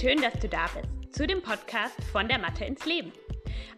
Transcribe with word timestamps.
Schön, 0.00 0.20
dass 0.20 0.32
du 0.40 0.48
da 0.48 0.66
bist 0.74 1.14
zu 1.14 1.26
dem 1.26 1.42
Podcast 1.42 2.02
von 2.10 2.26
der 2.26 2.38
Mathe 2.38 2.64
ins 2.64 2.86
Leben. 2.86 3.12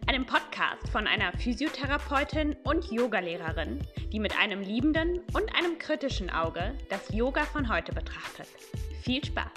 Einem 0.07 0.25
Podcast 0.25 0.89
von 0.89 1.05
einer 1.07 1.31
Physiotherapeutin 1.33 2.55
und 2.63 2.89
Yogalehrerin, 2.89 3.79
die 4.11 4.19
mit 4.19 4.35
einem 4.39 4.61
liebenden 4.61 5.19
und 5.33 5.53
einem 5.55 5.77
kritischen 5.77 6.29
Auge 6.31 6.73
das 6.89 7.13
Yoga 7.13 7.43
von 7.43 7.69
heute 7.69 7.91
betrachtet. 7.91 8.47
Viel 9.03 9.23
Spaß! 9.23 9.51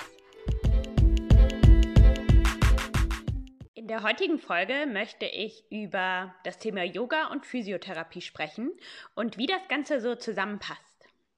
In 3.74 3.86
der 3.86 4.02
heutigen 4.02 4.38
Folge 4.38 4.86
möchte 4.92 5.26
ich 5.26 5.64
über 5.70 6.34
das 6.44 6.58
Thema 6.58 6.82
Yoga 6.82 7.28
und 7.28 7.46
Physiotherapie 7.46 8.20
sprechen 8.20 8.72
und 9.14 9.38
wie 9.38 9.46
das 9.46 9.66
Ganze 9.68 10.00
so 10.00 10.16
zusammenpasst. 10.16 10.87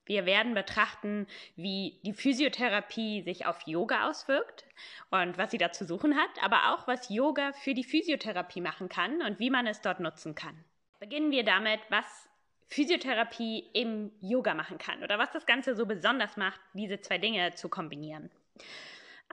Wir 0.06 0.26
werden 0.26 0.54
betrachten, 0.54 1.26
wie 1.56 2.00
die 2.04 2.12
Physiotherapie 2.12 3.22
sich 3.22 3.46
auf 3.46 3.60
Yoga 3.66 4.08
auswirkt 4.08 4.64
und 5.10 5.38
was 5.38 5.50
sie 5.50 5.58
da 5.58 5.72
zu 5.72 5.84
suchen 5.84 6.16
hat, 6.16 6.30
aber 6.42 6.72
auch, 6.74 6.86
was 6.88 7.08
Yoga 7.10 7.52
für 7.52 7.74
die 7.74 7.84
Physiotherapie 7.84 8.60
machen 8.60 8.88
kann 8.88 9.22
und 9.22 9.38
wie 9.38 9.50
man 9.50 9.66
es 9.66 9.80
dort 9.80 10.00
nutzen 10.00 10.34
kann. 10.34 10.64
Beginnen 10.98 11.30
wir 11.30 11.44
damit, 11.44 11.80
was 11.90 12.28
Physiotherapie 12.66 13.68
im 13.72 14.12
Yoga 14.20 14.54
machen 14.54 14.78
kann 14.78 15.02
oder 15.02 15.18
was 15.18 15.30
das 15.32 15.46
Ganze 15.46 15.74
so 15.74 15.86
besonders 15.86 16.36
macht, 16.36 16.60
diese 16.72 17.00
zwei 17.00 17.18
Dinge 17.18 17.54
zu 17.54 17.68
kombinieren. 17.68 18.30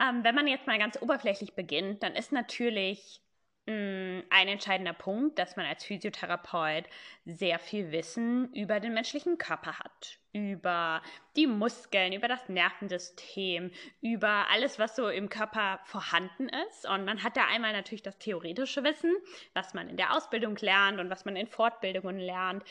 Ähm, 0.02 0.24
wenn 0.24 0.36
man 0.36 0.48
jetzt 0.48 0.68
mal 0.68 0.80
ganz 0.80 1.02
oberflächlich 1.02 1.54
beginnt, 1.54 2.04
dann 2.04 2.16
ist 2.16 2.32
natürlich 2.32 3.22
ein 3.70 4.48
entscheidender 4.48 4.94
Punkt, 4.94 5.38
dass 5.38 5.58
man 5.58 5.66
als 5.66 5.84
Physiotherapeut 5.84 6.86
sehr 7.26 7.60
viel 7.60 7.92
Wissen 7.92 8.54
über 8.54 8.80
den 8.80 8.94
menschlichen 8.94 9.38
Körper 9.38 9.78
hat, 9.80 10.20
über 10.32 11.02
die 11.36 11.48
Muskeln, 11.48 12.14
über 12.14 12.30
das 12.30 12.48
Nervensystem, 12.48 13.72
über 14.02 14.46
alles, 14.50 14.80
was 14.80 14.96
so 14.96 15.10
im 15.10 15.28
Körper 15.28 15.80
vorhanden 15.84 16.48
ist. 16.70 16.88
Und 16.88 17.04
man 17.04 17.24
hat 17.24 17.36
da 17.36 17.46
einmal 17.48 17.74
natürlich 17.74 18.04
das 18.04 18.18
theoretische 18.18 18.86
Wissen, 18.86 19.14
was 19.54 19.74
man 19.74 19.90
in 19.90 19.98
der 19.98 20.16
Ausbildung 20.16 20.56
lernt 20.62 21.02
und 21.02 21.10
was 21.10 21.26
man 21.26 21.36
in 21.36 21.48
Fortbildungen 21.48 22.20
lernt, 22.20 22.64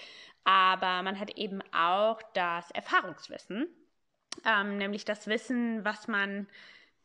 aber 0.44 1.02
man 1.02 1.18
hat 1.18 1.36
eben 1.36 1.60
auch 1.74 2.22
das 2.32 2.70
Erfahrungswissen, 2.70 3.66
ähm, 4.44 4.78
nämlich 4.78 5.04
das 5.04 5.26
Wissen, 5.26 5.84
was 5.84 6.06
man 6.06 6.46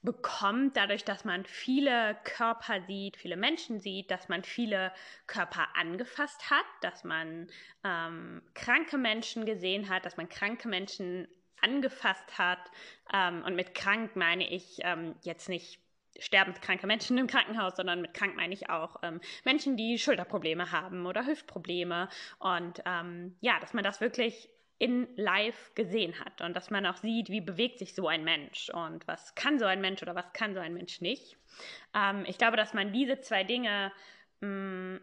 bekommt, 0.03 0.77
dadurch, 0.77 1.03
dass 1.03 1.25
man 1.25 1.45
viele 1.45 2.17
Körper 2.23 2.81
sieht, 2.81 3.17
viele 3.17 3.37
Menschen 3.37 3.79
sieht, 3.79 4.09
dass 4.09 4.29
man 4.29 4.43
viele 4.43 4.91
Körper 5.27 5.67
angefasst 5.75 6.49
hat, 6.49 6.65
dass 6.81 7.03
man 7.03 7.47
ähm, 7.83 8.41
kranke 8.53 8.97
Menschen 8.97 9.45
gesehen 9.45 9.89
hat, 9.89 10.05
dass 10.05 10.17
man 10.17 10.27
kranke 10.27 10.67
Menschen 10.67 11.27
angefasst 11.61 12.37
hat. 12.37 12.59
Ähm, 13.13 13.43
und 13.45 13.55
mit 13.55 13.75
krank 13.75 14.15
meine 14.15 14.49
ich 14.49 14.79
ähm, 14.81 15.15
jetzt 15.21 15.49
nicht 15.49 15.79
sterbenskranke 16.19 16.87
Menschen 16.87 17.17
im 17.17 17.27
Krankenhaus, 17.27 17.75
sondern 17.75 18.01
mit 18.01 18.13
krank 18.13 18.35
meine 18.35 18.53
ich 18.53 18.69
auch 18.69 18.97
ähm, 19.03 19.21
Menschen, 19.45 19.77
die 19.77 19.97
Schulterprobleme 19.97 20.71
haben 20.71 21.05
oder 21.05 21.25
Hüftprobleme. 21.25 22.09
Und 22.39 22.81
ähm, 22.85 23.35
ja, 23.39 23.59
dass 23.59 23.73
man 23.73 23.83
das 23.83 24.01
wirklich 24.01 24.49
in 24.81 25.07
live 25.15 25.75
gesehen 25.75 26.19
hat 26.19 26.41
und 26.41 26.55
dass 26.55 26.71
man 26.71 26.87
auch 26.87 26.97
sieht, 26.97 27.29
wie 27.29 27.39
bewegt 27.39 27.77
sich 27.77 27.93
so 27.93 28.07
ein 28.07 28.23
Mensch 28.23 28.71
und 28.71 29.07
was 29.07 29.35
kann 29.35 29.59
so 29.59 29.65
ein 29.65 29.79
Mensch 29.79 30.01
oder 30.01 30.15
was 30.15 30.33
kann 30.33 30.55
so 30.55 30.59
ein 30.59 30.73
Mensch 30.73 31.01
nicht. 31.01 31.37
Ähm, 31.93 32.25
ich 32.27 32.39
glaube, 32.39 32.57
dass 32.57 32.73
man 32.73 32.91
diese 32.91 33.21
zwei 33.21 33.43
Dinge, 33.43 33.91
mh, 34.39 34.47
mm, 34.47 35.01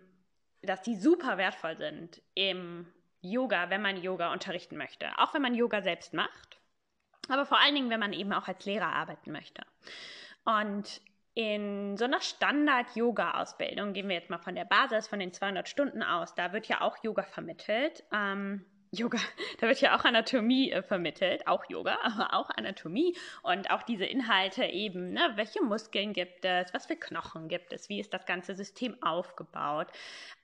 dass 0.62 0.82
die 0.82 0.96
super 0.96 1.38
wertvoll 1.38 1.76
sind 1.76 2.20
im 2.34 2.92
Yoga, 3.20 3.70
wenn 3.70 3.80
man 3.80 4.02
Yoga 4.02 4.32
unterrichten 4.32 4.76
möchte. 4.76 5.06
Auch 5.16 5.32
wenn 5.32 5.42
man 5.42 5.54
Yoga 5.54 5.80
selbst 5.80 6.12
macht, 6.12 6.58
aber 7.28 7.46
vor 7.46 7.60
allen 7.60 7.76
Dingen, 7.76 7.90
wenn 7.90 8.00
man 8.00 8.12
eben 8.12 8.32
auch 8.32 8.48
als 8.48 8.64
Lehrer 8.64 8.92
arbeiten 8.92 9.30
möchte. 9.30 9.62
Und 10.44 11.00
in 11.34 11.96
so 11.96 12.04
einer 12.04 12.20
Standard-Yoga-Ausbildung, 12.20 13.92
gehen 13.92 14.08
wir 14.08 14.16
jetzt 14.16 14.30
mal 14.30 14.38
von 14.38 14.56
der 14.56 14.64
Basis, 14.64 15.06
von 15.06 15.20
den 15.20 15.32
200 15.32 15.68
Stunden 15.68 16.02
aus, 16.02 16.34
da 16.34 16.52
wird 16.52 16.66
ja 16.66 16.80
auch 16.80 16.96
Yoga 17.04 17.22
vermittelt. 17.22 18.02
Ähm, 18.12 18.64
Yoga, 18.90 19.18
da 19.58 19.66
wird 19.66 19.80
ja 19.80 19.96
auch 19.96 20.04
Anatomie 20.04 20.70
äh, 20.70 20.82
vermittelt, 20.82 21.46
auch 21.46 21.64
Yoga, 21.68 21.98
aber 22.02 22.34
auch 22.34 22.50
Anatomie. 22.50 23.16
Und 23.42 23.70
auch 23.70 23.82
diese 23.82 24.04
Inhalte 24.04 24.64
eben, 24.64 25.12
ne, 25.12 25.32
welche 25.36 25.62
Muskeln 25.62 26.12
gibt 26.12 26.44
es, 26.44 26.72
was 26.72 26.86
für 26.86 26.96
Knochen 26.96 27.48
gibt 27.48 27.72
es, 27.72 27.88
wie 27.88 28.00
ist 28.00 28.14
das 28.14 28.26
ganze 28.26 28.54
System 28.54 28.96
aufgebaut. 29.02 29.88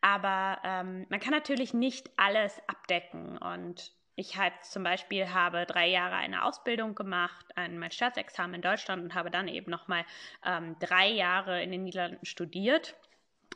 Aber 0.00 0.58
ähm, 0.64 1.06
man 1.08 1.20
kann 1.20 1.32
natürlich 1.32 1.74
nicht 1.74 2.10
alles 2.16 2.60
abdecken. 2.66 3.38
Und 3.38 3.92
ich 4.16 4.36
halt 4.36 4.52
zum 4.62 4.84
Beispiel 4.84 5.32
habe 5.32 5.66
drei 5.66 5.88
Jahre 5.88 6.16
eine 6.16 6.44
Ausbildung 6.44 6.94
gemacht, 6.94 7.46
ein, 7.56 7.78
mein 7.78 7.90
Staatsexamen 7.90 8.56
in 8.56 8.62
Deutschland 8.62 9.02
und 9.02 9.14
habe 9.14 9.30
dann 9.30 9.48
eben 9.48 9.70
nochmal 9.70 10.04
ähm, 10.44 10.76
drei 10.78 11.08
Jahre 11.08 11.62
in 11.62 11.72
den 11.72 11.84
Niederlanden 11.84 12.24
studiert 12.24 12.94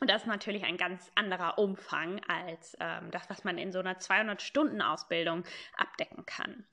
und 0.00 0.08
das 0.10 0.22
ist 0.22 0.28
natürlich 0.28 0.64
ein 0.64 0.76
ganz 0.76 1.10
anderer 1.14 1.58
Umfang 1.58 2.20
als 2.28 2.76
ähm, 2.80 3.10
das, 3.10 3.28
was 3.30 3.44
man 3.44 3.58
in 3.58 3.72
so 3.72 3.80
einer 3.80 3.98
200-Stunden-Ausbildung 3.98 5.44
abdecken 5.76 6.24
kann. 6.26 6.64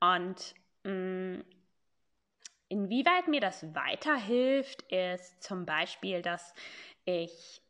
Und 0.00 0.54
mh, 0.84 0.92
mm, 0.92 1.44
inwieweit 2.68 3.28
mir 3.28 3.40
das 3.40 3.74
weiterhilft, 3.74 4.82
ist 4.90 5.42
zum 5.42 5.64
Beispiel, 5.66 6.22
dass 6.22 6.54
ich 7.04 7.62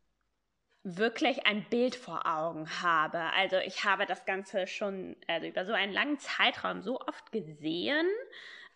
wirklich 0.85 1.47
ein 1.47 1.65
Bild 1.71 1.97
vor 1.97 2.27
Augen 2.27 2.69
habe. 2.83 3.19
Also 3.35 3.57
ich 3.57 3.85
habe 3.85 4.05
das 4.07 4.27
Ganze 4.27 4.67
schon 4.67 5.17
also 5.27 5.47
über 5.47 5.65
so 5.65 5.73
einen 5.73 5.93
langen 5.93 6.19
Zeitraum 6.19 6.83
so 6.83 7.01
oft 7.01 7.33
gesehen 7.33 8.07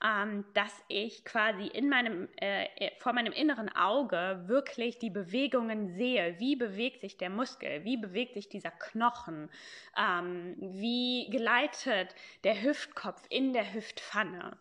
ähm, 0.04 0.44
dass 0.54 0.72
ich 0.88 1.25
quasi 1.25 1.66
in 1.66 1.88
meinem, 1.88 2.28
äh, 2.41 2.64
äh, 2.76 2.91
vor 2.98 3.12
meinem 3.12 3.32
inneren 3.32 3.69
Auge 3.75 4.44
wirklich 4.47 4.98
die 4.98 5.10
Bewegungen 5.10 5.88
sehe. 5.88 6.38
Wie 6.38 6.56
bewegt 6.56 7.00
sich 7.00 7.16
der 7.16 7.31
Muskel? 7.31 7.84
Wie 7.84 7.97
bewegt 7.97 8.34
sich 8.34 8.48
dieser 8.48 8.70
Knochen? 8.70 9.50
Ähm, 9.97 10.56
wie 10.58 11.28
gleitet 11.31 12.14
der 12.44 12.62
Hüftkopf 12.62 13.22
in 13.28 13.53
der 13.53 13.75
Hüftpfanne? 13.75 14.56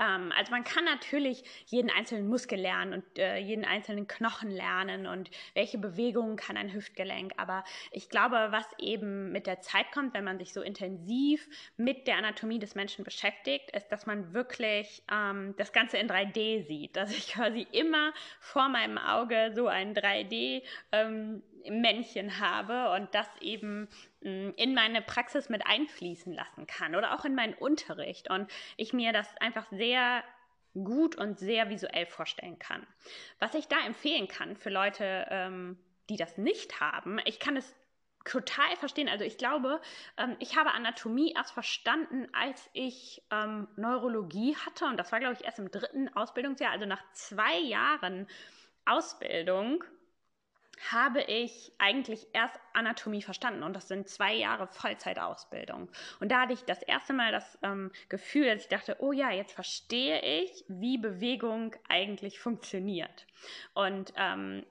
Ähm, 0.00 0.32
also 0.36 0.50
man 0.50 0.64
kann 0.64 0.84
natürlich 0.84 1.44
jeden 1.66 1.90
einzelnen 1.90 2.28
Muskel 2.28 2.58
lernen 2.58 2.92
und 2.94 3.18
äh, 3.18 3.38
jeden 3.38 3.64
einzelnen 3.64 4.06
Knochen 4.06 4.50
lernen 4.50 5.06
und 5.06 5.30
welche 5.54 5.78
Bewegungen 5.78 6.36
kann 6.36 6.56
ein 6.56 6.72
Hüftgelenk. 6.72 7.32
Aber 7.36 7.64
ich 7.90 8.08
glaube, 8.08 8.48
was 8.50 8.66
eben 8.78 9.32
mit 9.32 9.46
der 9.46 9.60
Zeit 9.60 9.90
kommt, 9.92 10.14
wenn 10.14 10.24
man 10.24 10.38
sich 10.38 10.52
so 10.52 10.62
intensiv 10.62 11.48
mit 11.76 12.06
der 12.06 12.16
Anatomie 12.16 12.58
des 12.58 12.74
Menschen 12.74 13.04
beschäftigt, 13.04 13.70
ist, 13.74 13.88
dass 13.88 14.06
man 14.06 14.32
wirklich 14.32 15.02
ähm, 15.12 15.54
das 15.56 15.72
Ganze 15.72 15.98
in 15.98 16.08
3D 16.08 16.66
sieht. 16.66 16.96
Dass 16.96 17.10
ich 17.10 17.32
quasi 17.32 17.66
immer 17.72 18.12
vor 18.40 18.68
meinem 18.68 18.98
Auge 18.98 19.52
so 19.54 19.66
ein 19.66 19.94
3D 19.94 20.62
ähm, 20.92 21.42
Männchen 21.70 22.40
habe 22.40 22.90
und 22.92 23.14
das 23.14 23.28
eben 23.40 23.88
mm, 24.20 24.50
in 24.56 24.74
meine 24.74 25.02
Praxis 25.02 25.48
mit 25.48 25.66
einfließen 25.66 26.32
lassen 26.32 26.66
kann 26.66 26.94
oder 26.94 27.14
auch 27.14 27.24
in 27.24 27.34
meinen 27.34 27.54
Unterricht 27.54 28.30
und 28.30 28.50
ich 28.76 28.92
mir 28.92 29.12
das 29.12 29.28
einfach 29.38 29.66
sehr 29.70 30.22
gut 30.74 31.16
und 31.16 31.38
sehr 31.38 31.70
visuell 31.70 32.06
vorstellen 32.06 32.58
kann. 32.58 32.86
Was 33.38 33.54
ich 33.54 33.66
da 33.68 33.76
empfehlen 33.86 34.28
kann 34.28 34.56
für 34.56 34.70
Leute, 34.70 35.26
ähm, 35.30 35.78
die 36.08 36.16
das 36.16 36.36
nicht 36.38 36.80
haben, 36.80 37.18
ich 37.24 37.40
kann 37.40 37.56
es 37.56 37.74
total 38.26 38.76
verstehen. 38.76 39.08
Also 39.08 39.24
ich 39.24 39.38
glaube, 39.38 39.80
ähm, 40.18 40.36
ich 40.40 40.56
habe 40.56 40.72
Anatomie 40.72 41.32
erst 41.34 41.52
verstanden, 41.52 42.28
als 42.32 42.68
ich 42.72 43.22
ähm, 43.30 43.68
Neurologie 43.76 44.56
hatte. 44.56 44.84
Und 44.86 44.98
das 44.98 45.12
war, 45.12 45.20
glaube 45.20 45.34
ich, 45.34 45.44
erst 45.44 45.58
im 45.58 45.70
dritten 45.70 46.08
Ausbildungsjahr, 46.14 46.72
also 46.72 46.86
nach 46.86 47.02
zwei 47.12 47.58
Jahren 47.58 48.26
Ausbildung 48.84 49.82
habe 50.90 51.22
ich 51.22 51.72
eigentlich 51.78 52.26
erst 52.32 52.58
Anatomie 52.72 53.22
verstanden 53.22 53.62
und 53.62 53.74
das 53.74 53.88
sind 53.88 54.08
zwei 54.08 54.34
Jahre 54.34 54.66
Vollzeitausbildung. 54.66 55.88
Und 56.20 56.30
da 56.30 56.42
hatte 56.42 56.52
ich 56.52 56.64
das 56.64 56.82
erste 56.82 57.12
Mal 57.12 57.32
das 57.32 57.58
ähm, 57.62 57.90
Gefühl, 58.08 58.46
dass 58.46 58.62
ich 58.62 58.68
dachte, 58.68 58.96
oh 59.00 59.12
ja, 59.12 59.30
jetzt 59.30 59.52
verstehe 59.52 60.20
ich, 60.42 60.64
wie 60.68 60.98
Bewegung 60.98 61.74
eigentlich 61.88 62.38
funktioniert. 62.38 63.26
Und 63.74 64.12
ähm, 64.16 64.64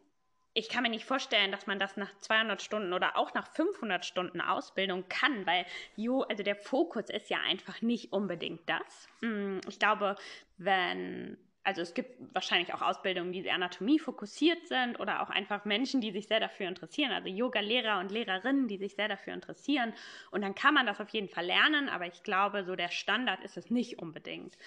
ich 0.57 0.69
kann 0.69 0.83
mir 0.83 0.89
nicht 0.89 1.05
vorstellen, 1.05 1.51
dass 1.51 1.67
man 1.67 1.79
das 1.79 1.97
nach 1.97 2.17
200 2.19 2.61
Stunden 2.61 2.93
oder 2.93 3.17
auch 3.17 3.33
nach 3.33 3.47
500 3.53 4.05
Stunden 4.05 4.39
Ausbildung 4.39 5.03
kann, 5.09 5.45
weil 5.45 5.65
jo, 5.97 6.21
also 6.21 6.43
der 6.43 6.55
Fokus 6.55 7.09
ist 7.09 7.29
ja 7.29 7.39
einfach 7.45 7.81
nicht 7.81 8.13
unbedingt 8.13 8.61
das. 8.67 9.09
Mm, 9.19 9.59
ich 9.67 9.79
glaube, 9.79 10.15
wenn 10.57 11.37
also 11.65 11.81
es 11.81 11.93
gibt 11.95 12.33
wahrscheinlich 12.33 12.73
auch 12.73 12.81
Ausbildungen, 12.81 13.33
die 13.33 13.41
sehr 13.41 13.55
Anatomie 13.55 13.97
fokussiert 13.97 14.67
sind 14.67 14.99
oder 14.99 15.23
auch 15.23 15.31
einfach 15.31 15.65
Menschen, 15.65 15.99
die 15.99 16.11
sich 16.11 16.27
sehr 16.27 16.39
dafür 16.39 16.67
interessieren, 16.67 17.11
also 17.11 17.27
Yoga-Lehrer 17.27 17.99
und 17.99 18.11
Lehrerinnen, 18.11 18.67
die 18.67 18.77
sich 18.77 18.95
sehr 18.95 19.07
dafür 19.07 19.33
interessieren. 19.33 19.93
Und 20.29 20.41
dann 20.41 20.53
kann 20.53 20.75
man 20.75 20.85
das 20.85 21.01
auf 21.01 21.09
jeden 21.09 21.27
Fall 21.27 21.45
lernen, 21.45 21.89
aber 21.89 22.05
ich 22.05 22.21
glaube, 22.21 22.63
so 22.63 22.75
der 22.75 22.89
Standard 22.89 23.43
ist 23.43 23.57
es 23.57 23.71
nicht 23.71 23.99
unbedingt. 23.99 24.57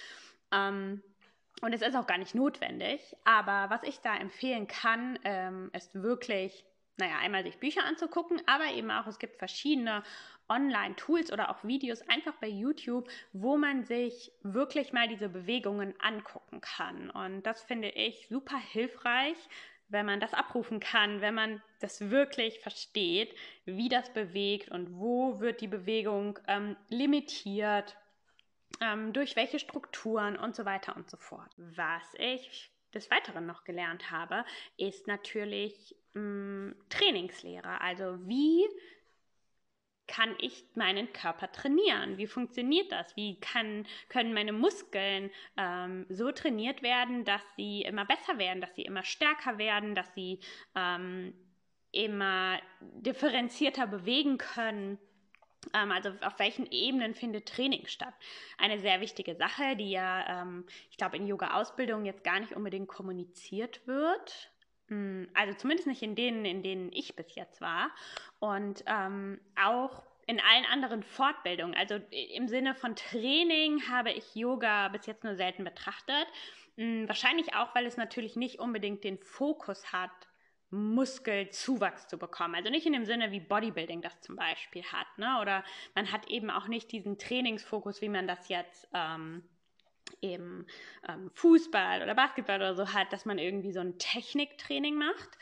Ähm, 0.53 1.03
und 1.61 1.73
es 1.73 1.83
ist 1.83 1.97
auch 1.97 2.07
gar 2.07 2.19
nicht 2.19 2.35
notwendig. 2.35 3.17
Aber 3.25 3.71
was 3.71 3.85
ich 3.85 4.01
da 4.01 4.17
empfehlen 4.17 4.67
kann, 4.67 5.19
ähm, 5.25 5.71
ist 5.73 5.95
wirklich 6.03 6.65
naja, 6.99 7.19
einmal 7.19 7.45
sich 7.45 7.59
Bücher 7.59 7.85
anzugucken, 7.85 8.43
aber 8.47 8.73
eben 8.73 8.91
auch, 8.91 9.07
es 9.07 9.19
gibt 9.19 9.37
verschiedene 9.37 10.03
Online-Tools 10.49 11.33
oder 11.33 11.51
auch 11.51 11.63
Videos 11.63 12.03
einfach 12.09 12.35
bei 12.41 12.49
YouTube, 12.49 13.09
wo 13.33 13.57
man 13.57 13.85
sich 13.85 14.33
wirklich 14.43 14.93
mal 14.93 15.09
diese 15.09 15.29
Bewegungen 15.29 15.95
angucken 16.01 16.61
kann. 16.61 17.11
Und 17.11 17.43
das 17.43 17.63
finde 17.63 17.91
ich 17.91 18.29
super 18.29 18.59
hilfreich, 18.59 19.37
wenn 19.89 20.07
man 20.07 20.21
das 20.21 20.35
abrufen 20.35 20.81
kann, 20.81 21.21
wenn 21.21 21.35
man 21.35 21.63
das 21.81 22.11
wirklich 22.11 22.61
versteht, 22.61 23.35
wie 23.65 23.89
das 23.89 24.13
bewegt 24.13 24.71
und 24.71 24.99
wo 24.99 25.41
wird 25.41 25.61
die 25.61 25.69
Bewegung 25.69 26.39
ähm, 26.47 26.77
limitiert, 26.89 27.97
ähm, 28.81 29.13
durch 29.13 29.37
welche 29.37 29.59
Strukturen 29.59 30.37
und 30.37 30.55
so 30.55 30.65
weiter 30.65 30.97
und 30.97 31.11
so 31.11 31.17
fort. 31.17 31.51
Was 31.57 32.15
ich 32.19 32.71
des 32.95 33.11
Weiteren 33.11 33.47
noch 33.47 33.65
gelernt 33.65 34.11
habe, 34.11 34.45
ist 34.77 35.07
natürlich 35.07 35.97
mh, 36.15 36.21
mm, 36.21 36.77
Trainingslehre. 36.89 37.81
Also 37.81 38.19
wie 38.27 38.67
kann 40.09 40.35
ich 40.41 40.65
meinen 40.75 41.13
Körper 41.13 41.53
trainieren? 41.53 42.17
Wie 42.17 42.27
funktioniert 42.27 42.91
das? 42.91 43.15
Wie 43.15 43.39
kann, 43.41 43.87
können 44.09 44.33
meine 44.33 44.53
Muskeln 44.53 45.31
ähm, 45.57 46.07
so 46.09 46.33
trainiert 46.33 46.83
werden, 46.83 47.25
dass 47.25 47.43
sie 47.57 47.83
immer 47.83 48.07
besser 48.07 48.39
werden, 48.39 48.61
dass 48.61 48.75
sie 48.75 48.83
immer 48.83 49.05
stärker 49.05 49.59
werden, 49.59 49.95
dass 49.95 50.13
sie 50.15 50.41
ähm, 50.75 51.35
immer 51.93 52.59
differenzierter 52.81 53.87
bewegen 53.87 54.39
können? 54.39 54.99
Ähm, 55.75 55.93
also 55.93 56.11
auf 56.23 56.39
welchen 56.39 56.67
Ebenen 56.71 57.15
findet 57.15 57.47
Training 57.47 57.87
statt? 57.87 58.15
Eine 58.59 58.79
sehr 58.79 59.01
wichtige 59.01 59.37
Sache, 59.37 59.77
die 59.77 59.91
ja, 59.91 60.43
ähm, 60.43 60.67
ich 60.91 60.97
glaube, 60.97 61.17
in 61.17 61.27
Yoga-Ausbildung 61.27 62.05
jetzt 62.05 62.25
gar 62.25 62.41
nicht 62.41 62.55
unbedingt 62.55 62.89
kommuniziert 62.89 63.87
wird. 63.87 64.51
Hm, 64.89 65.29
also 65.35 65.55
zumindest 65.55 65.87
nicht 65.87 66.03
in 66.03 66.15
denen, 66.15 66.45
in 66.45 66.63
denen 66.63 66.93
ich 66.93 67.17
bis 67.17 67.35
jetzt 67.35 67.61
war. 67.61 67.91
Und 68.39 68.85
ähm, 68.87 69.41
auch 69.63 70.03
in 70.27 70.41
allen 70.41 70.67
anderen 70.67 71.03
Fortbildungen, 71.03 71.75
also 71.75 71.99
im 72.11 72.49
Sinne 72.49 72.75
von 72.75 72.95
Training, 72.97 73.89
habe 73.89 74.13
ich 74.13 74.35
Yoga 74.35 74.89
bis 74.89 75.07
jetzt 75.07 75.25
nur 75.25 75.37
selten 75.37 75.65
betrachtet. 75.65 76.27
Hm, 76.77 77.09
wahrscheinlich 77.09 77.55
auch, 77.55 77.75
weil 77.75 77.87
es 77.87 77.97
natürlich 77.97 78.37
nicht 78.37 78.59
unbedingt 78.59 79.05
den 79.05 79.19
Fokus 79.19 79.93
hat, 79.93 80.28
Muskelzuwachs 80.71 82.09
zu 82.09 82.19
bekommen. 82.19 82.55
Also 82.55 82.71
nicht 82.71 82.87
in 82.87 82.93
dem 82.93 83.05
Sinne, 83.05 83.31
wie 83.31 83.41
Bodybuilding 83.41 84.03
das 84.03 84.21
zum 84.21 84.37
Beispiel 84.37 84.83
hat. 84.85 85.07
Ne? 85.17 85.39
Oder 85.41 85.65
man 85.95 86.13
hat 86.13 86.29
eben 86.29 86.51
auch 86.51 86.69
nicht 86.69 86.93
diesen 86.93 87.19
Trainingsfokus, 87.19 88.03
wie 88.03 88.09
man 88.09 88.27
das 88.27 88.49
jetzt 88.49 88.89
ähm, 88.93 89.43
eben 90.21 90.67
ähm, 91.09 91.31
Fußball 91.35 92.03
oder 92.03 92.15
Basketball 92.15 92.57
oder 92.57 92.75
so 92.75 92.93
hat, 92.93 93.13
dass 93.13 93.25
man 93.25 93.39
irgendwie 93.39 93.73
so 93.73 93.81
ein 93.81 93.99
Techniktraining 93.99 94.97
macht, 94.97 95.39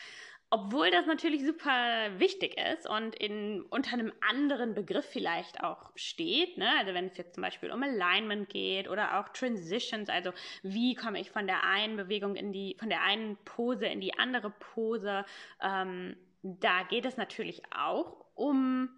obwohl 0.50 0.90
das 0.90 1.06
natürlich 1.06 1.44
super 1.44 2.08
wichtig 2.19 2.56
ist 2.72 2.88
und 2.88 3.16
in, 3.16 3.62
unter 3.62 3.94
einem 3.94 4.12
anderen 4.28 4.75
Begriff 4.75 5.04
vielleicht 5.04 5.62
auch 5.62 5.90
steht, 5.96 6.56
ne? 6.56 6.70
also 6.78 6.94
wenn 6.94 7.06
es 7.06 7.16
jetzt 7.16 7.34
zum 7.34 7.43
Beispiel 7.43 7.72
um 7.72 7.82
Alignment 7.82 8.48
geht 8.48 8.88
oder 8.88 9.19
auch 9.19 9.28
Transitions, 9.31 10.08
also 10.08 10.32
wie 10.62 10.94
komme 10.94 11.20
ich 11.20 11.31
von 11.32 11.46
der 11.46 11.64
einen 11.64 11.96
Bewegung 11.96 12.37
in 12.37 12.52
die, 12.52 12.76
von 12.78 12.88
der 12.88 13.02
einen 13.02 13.37
Pose 13.44 13.87
in 13.87 14.00
die 14.00 14.19
andere 14.19 14.50
Pose, 14.50 15.25
ähm, 15.60 16.16
da 16.43 16.84
geht 16.84 17.06
es 17.06 17.16
natürlich 17.16 17.62
auch 17.75 18.25
um 18.34 18.88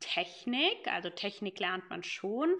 Technik, 0.00 0.86
also 0.86 1.10
Technik 1.10 1.58
lernt 1.60 1.88
man 1.90 2.02
schon, 2.02 2.54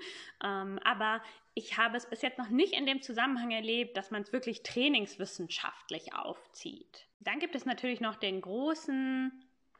ähm, 0.44 0.78
aber 0.84 1.22
ich 1.58 1.76
habe 1.76 1.96
es 1.96 2.08
bis 2.08 2.22
jetzt 2.22 2.38
noch 2.38 2.50
nicht 2.50 2.72
in 2.72 2.86
dem 2.86 3.02
Zusammenhang 3.02 3.50
erlebt, 3.50 3.96
dass 3.96 4.12
man 4.12 4.22
es 4.22 4.32
wirklich 4.32 4.62
trainingswissenschaftlich 4.62 6.14
aufzieht. 6.14 7.08
Dann 7.18 7.40
gibt 7.40 7.56
es 7.56 7.66
natürlich 7.66 8.00
noch 8.00 8.14
den 8.14 8.40
großen 8.40 9.32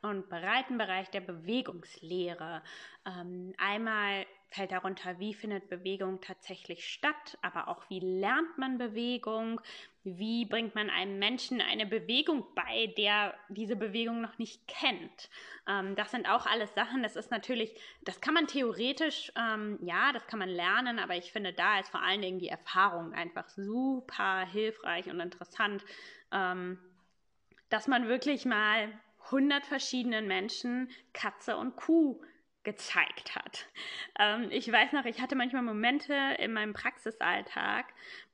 und 0.03 0.29
breiten 0.29 0.77
Bereich 0.77 1.09
der 1.11 1.21
Bewegungslehre. 1.21 2.63
Ähm, 3.07 3.55
einmal 3.59 4.27
fällt 4.51 4.73
darunter, 4.73 5.19
wie 5.19 5.35
findet 5.35 5.69
Bewegung 5.69 6.21
tatsächlich 6.21 6.89
statt, 6.89 7.39
aber 7.43 7.69
auch 7.69 7.89
wie 7.91 8.01
lernt 8.01 8.57
man 8.57 8.79
Bewegung, 8.79 9.61
wie 10.05 10.47
bringt 10.47 10.75
man 10.75 10.89
einem 10.89 11.19
Menschen 11.19 11.61
eine 11.61 11.87
Bewegung 11.87 12.47
bei, 12.55 12.93
der 12.97 13.35
diese 13.49 13.77
Bewegung 13.77 14.21
noch 14.21 14.39
nicht 14.39 14.67
kennt. 14.67 15.29
Ähm, 15.67 15.95
das 15.97 16.11
sind 16.11 16.29
auch 16.29 16.47
alles 16.47 16.75
Sachen, 16.75 17.03
das 17.03 17.17
ist 17.17 17.31
natürlich, 17.31 17.75
das 18.03 18.21
kann 18.21 18.35
man 18.35 18.47
theoretisch, 18.47 19.31
ähm, 19.37 19.79
ja, 19.83 20.13
das 20.13 20.27
kann 20.27 20.39
man 20.39 20.49
lernen, 20.49 20.99
aber 20.99 21.17
ich 21.17 21.31
finde, 21.31 21.53
da 21.53 21.79
ist 21.79 21.91
vor 21.91 22.03
allen 22.03 22.23
Dingen 22.23 22.39
die 22.39 22.49
Erfahrung 22.49 23.13
einfach 23.13 23.49
super 23.49 24.47
hilfreich 24.47 25.09
und 25.11 25.21
interessant. 25.21 25.85
Ähm, 26.33 26.79
dass 27.69 27.87
man 27.87 28.09
wirklich 28.09 28.45
mal 28.47 28.89
100 29.27 29.67
verschiedenen 29.67 30.27
Menschen 30.27 30.89
Katze 31.13 31.57
und 31.57 31.77
Kuh 31.77 32.23
gezeigt 32.69 33.35
hat. 33.35 33.67
Ähm, 34.19 34.49
ich 34.51 34.71
weiß 34.71 34.93
noch, 34.93 35.07
ich 35.07 35.23
hatte 35.23 35.37
manchmal 35.37 35.63
Momente 35.63 36.15
in 36.39 36.53
meinem 36.53 36.75
Praxisalltag, 36.75 37.87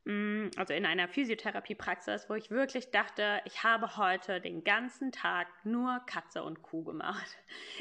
Mm, 0.07 0.49
also 0.57 0.75
in 0.75 0.85
einer 0.85 1.09
Physiotherapiepraxis, 1.09 2.29
wo 2.29 2.35
ich 2.35 2.51
wirklich 2.51 2.91
dachte, 2.91 3.41
ich 3.47 3.65
habe 3.65 3.97
heute 3.97 4.39
den 4.39 4.63
ganzen 4.63 5.13
Tag 5.13 5.47
nur 5.65 5.99
Katze 6.05 6.43
und 6.43 6.61
Kuh 6.63 6.85
gemacht. 6.85 7.39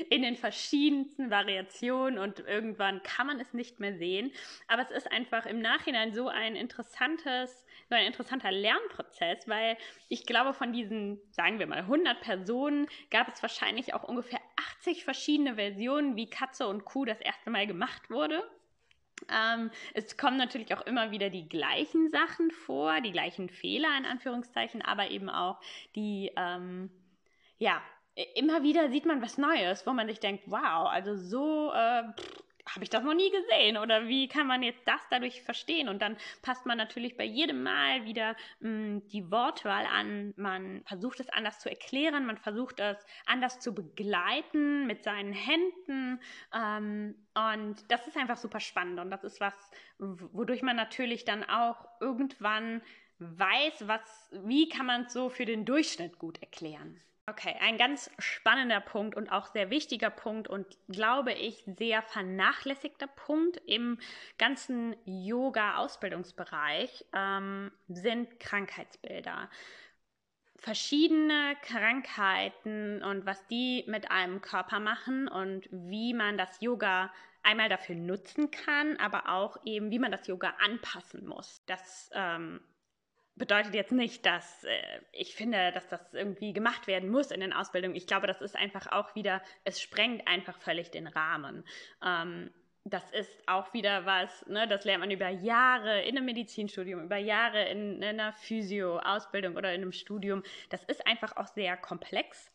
In 0.09 0.21
den 0.21 0.37
verschiedensten 0.37 1.29
Variationen 1.29 2.17
und 2.17 2.39
irgendwann 2.39 3.03
kann 3.03 3.27
man 3.27 3.41
es 3.41 3.53
nicht 3.53 3.81
mehr 3.81 3.97
sehen. 3.97 4.31
Aber 4.69 4.83
es 4.83 4.91
ist 4.91 5.11
einfach 5.11 5.45
im 5.45 5.59
Nachhinein 5.59 6.13
so 6.13 6.29
ein 6.29 6.55
interessantes, 6.55 7.65
so 7.89 7.95
ein 7.95 8.05
interessanter 8.05 8.51
Lernprozess, 8.51 9.45
weil 9.49 9.75
ich 10.07 10.25
glaube, 10.25 10.53
von 10.53 10.71
diesen, 10.71 11.19
sagen 11.31 11.59
wir 11.59 11.67
mal, 11.67 11.79
100 11.79 12.21
Personen 12.21 12.87
gab 13.11 13.27
es 13.27 13.41
wahrscheinlich 13.41 13.93
auch 13.93 14.03
ungefähr 14.03 14.39
80 14.77 15.03
verschiedene 15.03 15.55
Versionen, 15.55 16.15
wie 16.15 16.29
Katze 16.29 16.67
und 16.67 16.85
Kuh 16.85 17.05
das 17.05 17.19
erste 17.19 17.49
Mal 17.49 17.67
gemacht 17.67 18.09
wurde. 18.09 18.43
Ähm, 19.29 19.71
es 19.93 20.17
kommen 20.17 20.37
natürlich 20.37 20.73
auch 20.75 20.81
immer 20.85 21.11
wieder 21.11 21.29
die 21.29 21.47
gleichen 21.47 22.09
Sachen 22.09 22.51
vor, 22.51 22.99
die 23.01 23.11
gleichen 23.11 23.49
Fehler 23.49 23.89
in 23.97 24.05
Anführungszeichen, 24.05 24.81
aber 24.81 25.09
eben 25.09 25.29
auch 25.29 25.59
die, 25.95 26.31
ähm, 26.35 26.89
ja, 27.57 27.81
immer 28.35 28.63
wieder 28.63 28.89
sieht 28.89 29.05
man 29.05 29.21
was 29.21 29.37
Neues, 29.37 29.87
wo 29.87 29.93
man 29.93 30.07
sich 30.07 30.19
denkt, 30.19 30.43
wow, 30.47 30.87
also 30.89 31.15
so 31.15 31.71
äh, 31.73 32.03
habe 32.69 32.83
ich 32.83 32.89
das 32.89 33.03
noch 33.03 33.13
nie 33.13 33.29
gesehen 33.29 33.77
oder 33.77 34.07
wie 34.07 34.27
kann 34.27 34.47
man 34.47 34.63
jetzt 34.63 34.87
das 34.87 35.01
dadurch 35.09 35.41
verstehen? 35.41 35.89
Und 35.89 36.01
dann 36.01 36.17
passt 36.41 36.65
man 36.65 36.77
natürlich 36.77 37.17
bei 37.17 37.25
jedem 37.25 37.63
Mal 37.63 38.05
wieder 38.05 38.35
mh, 38.59 38.69
mm, 38.69 39.07
die 39.09 39.29
Wortwahl 39.31 39.85
an. 39.85 40.33
Man 40.37 40.83
versucht 40.85 41.19
es 41.19 41.29
anders 41.29 41.59
zu 41.59 41.69
erklären, 41.69 42.25
man 42.25 42.37
versucht 42.37 42.79
es 42.79 42.97
anders 43.25 43.59
zu 43.59 43.73
begleiten 43.73 44.87
mit 44.87 45.03
seinen 45.03 45.33
Händen. 45.33 46.21
Ähm, 46.53 47.15
und 47.35 47.91
das 47.91 48.07
ist 48.07 48.17
einfach 48.17 48.37
super 48.37 48.59
spannend 48.59 48.99
und 48.99 49.11
das 49.11 49.23
ist 49.23 49.39
was, 49.39 49.53
wodurch 49.97 50.61
man 50.61 50.75
natürlich 50.75 51.25
dann 51.25 51.43
auch 51.43 51.87
irgendwann 51.99 52.81
weiß, 53.19 53.87
was, 53.87 54.29
wie 54.43 54.69
kann 54.69 54.85
man 54.85 55.03
es 55.03 55.13
so 55.13 55.29
für 55.29 55.45
den 55.45 55.65
Durchschnitt 55.65 56.19
gut 56.19 56.41
erklären. 56.41 57.01
Okay, 57.25 57.55
ein 57.61 57.77
ganz 57.77 58.11
spannender 58.19 58.81
Punkt 58.81 59.15
und 59.15 59.31
auch 59.31 59.47
sehr 59.47 59.69
wichtiger 59.69 60.09
Punkt 60.09 60.49
und 60.49 60.67
glaube 60.89 61.31
ich 61.31 61.63
sehr 61.77 62.01
vernachlässigter 62.01 63.07
Punkt 63.07 63.61
im 63.65 63.97
ganzen 64.37 64.93
Yoga-Ausbildungsbereich 65.05 67.05
ähm, 67.13 67.71
sind 67.87 68.41
Krankheitsbilder. 68.41 69.49
Verschiedene 70.57 71.55
Krankheiten 71.61 73.01
und 73.01 73.25
was 73.25 73.47
die 73.47 73.85
mit 73.87 74.11
einem 74.11 74.41
Körper 74.41 74.81
machen 74.81 75.29
und 75.29 75.69
wie 75.71 76.13
man 76.13 76.37
das 76.37 76.59
Yoga 76.59 77.09
einmal 77.41 77.69
dafür 77.69 77.95
nutzen 77.95 78.51
kann, 78.51 78.97
aber 78.97 79.29
auch 79.29 79.55
eben, 79.63 79.91
wie 79.91 79.99
man 79.99 80.11
das 80.11 80.27
Yoga 80.27 80.55
anpassen 80.59 81.25
muss. 81.25 81.63
Das 81.67 82.09
ähm, 82.13 82.59
bedeutet 83.35 83.73
jetzt 83.73 83.91
nicht, 83.91 84.25
dass 84.25 84.63
äh, 84.63 84.81
ich 85.11 85.35
finde, 85.35 85.71
dass 85.71 85.87
das 85.87 86.13
irgendwie 86.13 86.53
gemacht 86.53 86.87
werden 86.87 87.09
muss 87.09 87.31
in 87.31 87.39
den 87.39 87.53
Ausbildungen. 87.53 87.95
Ich 87.95 88.07
glaube, 88.07 88.27
das 88.27 88.41
ist 88.41 88.55
einfach 88.55 88.91
auch 88.91 89.15
wieder, 89.15 89.41
es 89.63 89.81
sprengt 89.81 90.27
einfach 90.27 90.57
völlig 90.59 90.91
den 90.91 91.07
Rahmen. 91.07 91.63
Ähm, 92.05 92.51
das 92.85 93.09
ist 93.11 93.31
auch 93.47 93.73
wieder 93.73 94.05
was, 94.05 94.45
ne, 94.47 94.67
das 94.67 94.83
lernt 94.83 94.99
man 94.99 95.11
über 95.11 95.29
Jahre 95.29 96.01
in 96.01 96.17
einem 96.17 96.25
Medizinstudium, 96.25 97.03
über 97.03 97.17
Jahre 97.17 97.63
in, 97.69 97.97
in 97.97 98.03
einer 98.03 98.33
Physio-Ausbildung 98.33 99.55
oder 99.55 99.73
in 99.73 99.81
einem 99.81 99.93
Studium. 99.93 100.43
Das 100.69 100.83
ist 100.83 101.07
einfach 101.07 101.37
auch 101.37 101.47
sehr 101.47 101.77
komplex. 101.77 102.52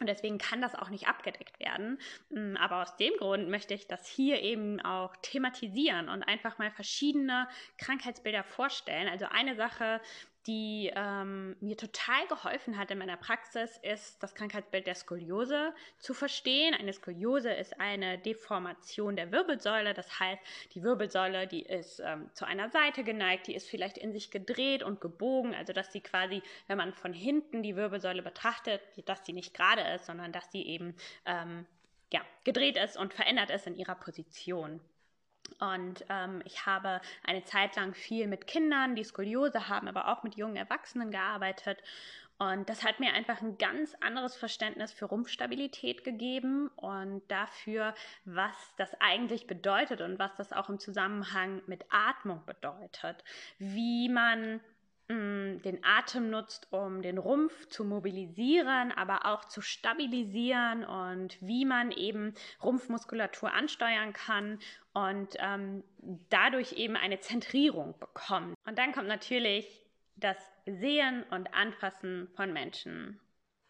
Und 0.00 0.08
deswegen 0.08 0.38
kann 0.38 0.60
das 0.60 0.74
auch 0.74 0.88
nicht 0.88 1.06
abgedeckt 1.06 1.60
werden. 1.60 1.98
Mm, 2.30 2.56
aber 2.56 2.82
aus 2.82 2.96
dem 2.96 3.12
Grund 3.18 3.48
möchte 3.48 3.74
ich 3.74 3.86
das 3.86 4.06
hier 4.06 4.42
eben 4.42 4.80
auch 4.80 5.14
thematisieren 5.22 6.08
und 6.08 6.22
einfach 6.24 6.58
mal 6.58 6.70
verschiedene 6.72 7.48
Krankheitsbilder 7.78 8.42
vorstellen. 8.42 9.08
Also 9.08 9.26
eine 9.26 9.54
Sache, 9.54 10.00
die 10.46 10.92
ähm, 10.94 11.56
mir 11.60 11.76
total 11.76 12.26
geholfen 12.28 12.76
hat 12.76 12.90
in 12.90 12.98
meiner 12.98 13.16
Praxis, 13.16 13.78
ist 13.82 14.22
das 14.22 14.34
Krankheitsbild 14.34 14.86
der 14.86 14.94
Skoliose 14.94 15.74
zu 15.98 16.12
verstehen. 16.12 16.74
Eine 16.74 16.92
Skoliose 16.92 17.52
ist 17.52 17.80
eine 17.80 18.18
Deformation 18.18 19.16
der 19.16 19.32
Wirbelsäule. 19.32 19.94
Das 19.94 20.20
heißt, 20.20 20.42
die 20.74 20.82
Wirbelsäule, 20.82 21.46
die 21.46 21.62
ist 21.62 22.00
ähm, 22.04 22.30
zu 22.34 22.46
einer 22.46 22.68
Seite 22.68 23.04
geneigt, 23.04 23.46
die 23.46 23.54
ist 23.54 23.68
vielleicht 23.68 23.96
in 23.96 24.12
sich 24.12 24.30
gedreht 24.30 24.82
und 24.82 25.00
gebogen. 25.00 25.54
Also, 25.54 25.72
dass 25.72 25.92
sie 25.92 26.00
quasi, 26.00 26.42
wenn 26.66 26.78
man 26.78 26.92
von 26.92 27.12
hinten 27.12 27.62
die 27.62 27.76
Wirbelsäule 27.76 28.22
betrachtet, 28.22 28.82
dass 29.06 29.24
sie 29.24 29.32
nicht 29.32 29.54
gerade 29.54 29.82
ist, 29.94 30.06
sondern 30.06 30.32
dass 30.32 30.52
sie 30.52 30.66
eben 30.66 30.94
ähm, 31.24 31.66
ja, 32.12 32.20
gedreht 32.44 32.76
ist 32.76 32.96
und 32.96 33.14
verändert 33.14 33.50
ist 33.50 33.66
in 33.66 33.76
ihrer 33.76 33.94
Position. 33.94 34.80
Und 35.60 36.04
ähm, 36.08 36.42
ich 36.44 36.66
habe 36.66 37.00
eine 37.24 37.44
Zeit 37.44 37.76
lang 37.76 37.94
viel 37.94 38.26
mit 38.26 38.46
Kindern, 38.46 38.96
die 38.96 39.04
Skoliose 39.04 39.68
haben, 39.68 39.88
aber 39.88 40.08
auch 40.08 40.22
mit 40.22 40.36
jungen 40.36 40.56
Erwachsenen 40.56 41.10
gearbeitet. 41.10 41.82
Und 42.38 42.68
das 42.68 42.82
hat 42.82 42.98
mir 42.98 43.12
einfach 43.12 43.40
ein 43.42 43.58
ganz 43.58 43.94
anderes 44.00 44.34
Verständnis 44.34 44.92
für 44.92 45.04
Rumpfstabilität 45.04 46.02
gegeben 46.02 46.68
und 46.74 47.22
dafür, 47.28 47.94
was 48.24 48.56
das 48.76 48.92
eigentlich 49.00 49.46
bedeutet 49.46 50.00
und 50.00 50.18
was 50.18 50.34
das 50.34 50.52
auch 50.52 50.68
im 50.68 50.80
Zusammenhang 50.80 51.62
mit 51.66 51.84
Atmung 51.90 52.44
bedeutet. 52.44 53.22
Wie 53.58 54.08
man 54.08 54.60
den 55.08 55.80
Atem 55.82 56.30
nutzt, 56.30 56.68
um 56.70 57.02
den 57.02 57.18
Rumpf 57.18 57.68
zu 57.68 57.84
mobilisieren, 57.84 58.90
aber 58.92 59.26
auch 59.26 59.44
zu 59.44 59.60
stabilisieren 59.60 60.84
und 60.84 61.36
wie 61.42 61.64
man 61.64 61.90
eben 61.90 62.34
Rumpfmuskulatur 62.62 63.52
ansteuern 63.52 64.12
kann 64.12 64.58
und 64.94 65.36
ähm, 65.38 65.84
dadurch 66.30 66.72
eben 66.72 66.96
eine 66.96 67.20
Zentrierung 67.20 67.98
bekommt. 67.98 68.56
Und 68.66 68.78
dann 68.78 68.92
kommt 68.92 69.08
natürlich 69.08 69.84
das 70.16 70.36
Sehen 70.64 71.24
und 71.30 71.52
Anfassen 71.52 72.28
von 72.34 72.52
Menschen. 72.52 73.20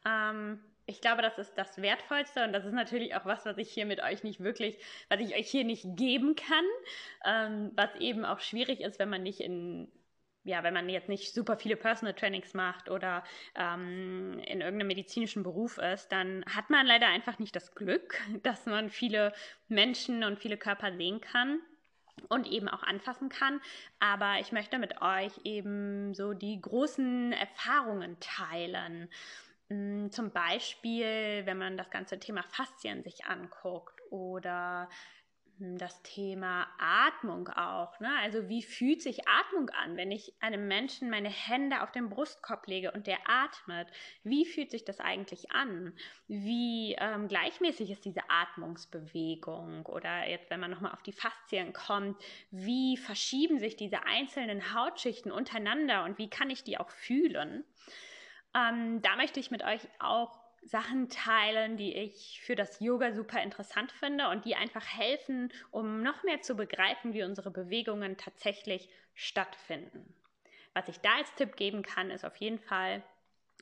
Ähm, 0.07 0.61
ich 0.87 1.01
glaube, 1.01 1.23
das 1.23 1.39
ist 1.39 1.55
das 1.57 1.81
Wertvollste 1.81 2.45
und 2.45 2.53
das 2.53 2.67
ist 2.67 2.75
natürlich 2.75 3.15
auch 3.15 3.25
was, 3.25 3.47
was 3.47 3.57
ich 3.57 3.71
hier 3.73 3.87
mit 3.87 4.03
euch 4.03 4.23
nicht 4.23 4.41
wirklich, 4.41 4.79
was 5.09 5.19
ich 5.21 5.35
euch 5.35 5.51
hier 5.51 5.65
nicht 5.65 5.85
geben 5.97 6.37
kann, 6.37 6.65
ähm, 7.25 7.73
was 7.75 7.95
eben 7.97 8.25
auch 8.25 8.41
schwierig 8.41 8.81
ist, 8.81 8.99
wenn 8.99 9.09
man 9.09 9.23
nicht 9.23 9.41
in 9.41 9.91
ja, 10.45 10.63
wenn 10.63 10.75
man 10.75 10.89
jetzt 10.89 11.09
nicht 11.09 11.33
super 11.33 11.57
viele 11.57 11.77
Personal 11.77 12.15
Trainings 12.15 12.53
macht 12.53 12.91
oder 12.91 13.25
ähm, 13.55 14.39
in 14.47 14.61
irgendeinem 14.61 14.89
medizinischen 14.89 15.43
Beruf 15.43 15.79
ist, 15.79 16.13
dann 16.13 16.45
hat 16.55 16.69
man 16.69 16.87
leider 16.87 17.07
einfach 17.09 17.39
nicht 17.39 17.57
das 17.57 17.75
Glück, 17.75 18.21
dass 18.43 18.67
man 18.67 18.91
viele 18.91 19.33
Menschen 19.69 20.23
und 20.23 20.39
viele 20.39 20.59
Körper 20.59 20.95
sehen 20.95 21.21
kann 21.21 21.61
und 22.29 22.47
eben 22.47 22.69
auch 22.69 22.83
anfassen 22.83 23.31
kann. 23.31 23.61
Aber 23.99 24.39
ich 24.39 24.53
möchte 24.53 24.79
mit 24.79 25.01
euch 25.01 25.33
eben 25.45 26.15
so 26.15 26.35
die 26.35 26.61
großen 26.61 27.33
Erfahrungen 27.33 28.19
teilen. 28.21 29.09
Mm, 29.71 30.11
zum 30.11 30.31
Beispiel, 30.31 31.43
wenn 31.47 31.57
man 31.59 31.79
das 31.79 31.91
ganze 31.91 32.21
Thema 32.21 32.43
Faszien 32.43 33.03
sich 33.03 33.25
anguckt 33.25 34.01
oder 34.11 34.91
das 35.59 36.03
Thema 36.03 36.67
Atmung 36.79 37.49
auch. 37.49 37.99
Ne? 38.01 38.11
Also 38.23 38.49
wie 38.49 38.63
fühlt 38.63 39.03
sich 39.03 39.29
Atmung 39.29 39.71
an, 39.71 39.97
wenn 39.97 40.11
ich 40.11 40.35
einem 40.41 40.67
Menschen 40.67 41.11
meine 41.11 41.29
Hände 41.29 41.83
auf 41.83 41.93
den 41.93 42.09
Brustkorb 42.09 42.67
lege 42.67 42.91
und 42.93 43.07
der 43.07 43.19
atmet? 43.27 43.89
Wie 44.25 44.45
fühlt 44.47 44.71
sich 44.71 44.85
das 44.85 45.01
eigentlich 45.01 45.53
an? 45.53 45.93
Wie 46.27 46.97
ähm, 46.99 47.29
gleichmäßig 47.29 47.91
ist 47.91 48.05
diese 48.05 48.29
Atmungsbewegung? 48.29 49.87
Oder 49.87 50.29
jetzt, 50.29 50.51
wenn 50.51 50.61
man 50.61 50.71
nochmal 50.71 50.93
auf 50.93 51.03
die 51.03 51.13
Faszien 51.13 51.73
kommt, 51.73 52.21
wie 52.51 52.97
verschieben 52.97 53.59
sich 53.59 53.77
diese 53.77 54.05
einzelnen 54.05 54.75
Hautschichten 54.75 55.31
untereinander 55.31 56.05
und 56.05 56.19
wie 56.19 56.31
kann 56.31 56.51
ich 56.51 56.65
die 56.65 56.79
auch 56.79 56.91
fühlen? 56.91 57.65
Ähm, 58.55 59.03
da 59.03 59.17
möchte 59.17 59.41
ich 59.41 59.51
mit 59.51 59.65
euch 59.65 59.81
auch 59.99 60.44
Sachen 60.67 61.09
teilen, 61.09 61.77
die 61.77 61.95
ich 61.95 62.41
für 62.43 62.55
das 62.55 62.81
Yoga 62.81 63.13
super 63.13 63.43
interessant 63.43 63.93
finde 63.93 64.29
und 64.29 64.45
die 64.45 64.57
einfach 64.57 64.87
helfen, 64.87 65.53
um 65.71 66.03
noch 66.03 66.23
mehr 66.23 66.41
zu 66.41 66.55
begreifen, 66.55 67.13
wie 67.13 67.23
unsere 67.23 67.51
Bewegungen 67.51 68.17
tatsächlich 68.17 68.89
stattfinden. 69.15 70.15
Was 70.73 70.89
ich 70.89 70.99
da 71.01 71.17
als 71.17 71.35
Tipp 71.35 71.57
geben 71.57 71.83
kann, 71.83 72.11
ist 72.11 72.25
auf 72.25 72.37
jeden 72.37 72.59
Fall, 72.59 73.03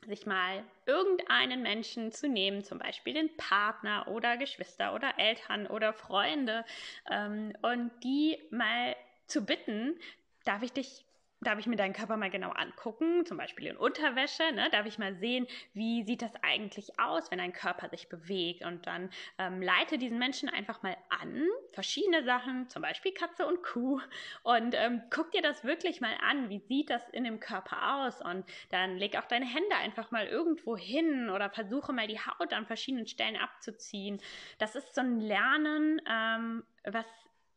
sich 0.07 0.25
mal 0.25 0.63
irgendeinen 0.85 1.61
Menschen 1.61 2.11
zu 2.11 2.27
nehmen, 2.27 2.63
zum 2.63 2.79
Beispiel 2.79 3.13
den 3.13 3.35
Partner 3.37 4.07
oder 4.07 4.35
Geschwister 4.37 4.93
oder 4.95 5.17
Eltern 5.17 5.67
oder 5.67 5.93
Freunde, 5.93 6.65
ähm, 7.09 7.53
und 7.61 7.91
die 8.03 8.37
mal 8.51 8.95
zu 9.27 9.45
bitten, 9.45 9.97
darf 10.43 10.61
ich 10.61 10.73
dich 10.73 11.05
darf 11.43 11.59
ich 11.59 11.67
mir 11.67 11.75
deinen 11.75 11.93
Körper 11.93 12.17
mal 12.17 12.29
genau 12.29 12.51
angucken, 12.51 13.25
zum 13.25 13.37
Beispiel 13.37 13.67
in 13.67 13.77
Unterwäsche, 13.77 14.43
ne? 14.53 14.69
darf 14.71 14.85
ich 14.85 14.97
mal 14.97 15.15
sehen, 15.15 15.47
wie 15.73 16.03
sieht 16.03 16.21
das 16.21 16.33
eigentlich 16.41 16.99
aus, 16.99 17.31
wenn 17.31 17.37
dein 17.37 17.53
Körper 17.53 17.89
sich 17.89 18.09
bewegt? 18.09 18.63
Und 18.63 18.87
dann 18.87 19.09
ähm, 19.37 19.61
leite 19.61 19.97
diesen 19.97 20.19
Menschen 20.19 20.49
einfach 20.49 20.83
mal 20.83 20.97
an, 21.09 21.45
verschiedene 21.71 22.23
Sachen, 22.23 22.69
zum 22.69 22.81
Beispiel 22.81 23.13
Katze 23.13 23.45
und 23.45 23.63
Kuh. 23.63 23.99
Und 24.43 24.75
ähm, 24.75 25.01
guck 25.09 25.31
dir 25.31 25.41
das 25.41 25.63
wirklich 25.63 26.01
mal 26.01 26.15
an, 26.21 26.49
wie 26.49 26.59
sieht 26.59 26.89
das 26.89 27.07
in 27.09 27.23
dem 27.23 27.39
Körper 27.39 27.95
aus? 27.95 28.21
Und 28.21 28.45
dann 28.69 28.97
leg 28.97 29.17
auch 29.17 29.25
deine 29.25 29.45
Hände 29.45 29.75
einfach 29.75 30.11
mal 30.11 30.25
irgendwo 30.27 30.77
hin 30.77 31.29
oder 31.29 31.49
versuche 31.49 31.93
mal 31.93 32.07
die 32.07 32.19
Haut 32.19 32.53
an 32.53 32.65
verschiedenen 32.65 33.07
Stellen 33.07 33.37
abzuziehen. 33.37 34.19
Das 34.57 34.75
ist 34.75 34.95
so 34.95 35.01
ein 35.01 35.19
Lernen, 35.19 36.01
ähm, 36.09 36.63
was 36.85 37.05